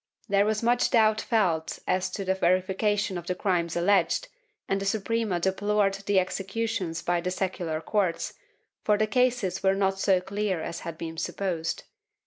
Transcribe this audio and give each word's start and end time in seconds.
There 0.27 0.47
was 0.47 0.63
much 0.63 0.89
doubt 0.89 1.21
felt 1.21 1.77
as 1.85 2.09
to 2.09 2.25
the 2.25 2.33
verification 2.33 3.19
of 3.19 3.27
the 3.27 3.35
crimes 3.35 3.75
alleged, 3.75 4.29
and 4.67 4.81
the 4.81 4.85
Suprema 4.87 5.39
deplored 5.39 5.93
the 6.07 6.17
executions 6.19 7.03
by 7.03 7.21
the 7.21 7.29
secular 7.29 7.79
courts, 7.81 8.33
for 8.83 8.97
the 8.97 9.05
cases 9.05 9.61
were 9.61 9.75
not 9.75 9.99
so 9.99 10.19
clear 10.19 10.59
as 10.59 10.79
had 10.79 10.97
been 10.97 11.17
supposed. 11.17 11.83